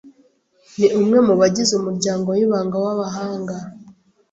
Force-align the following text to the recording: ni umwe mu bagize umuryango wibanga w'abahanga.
ni 0.77 0.87
umwe 0.99 1.17
mu 1.27 1.33
bagize 1.39 1.71
umuryango 1.75 2.27
wibanga 2.37 2.77
w'abahanga. 2.85 3.55